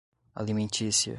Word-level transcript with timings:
alimentícia 0.33 1.09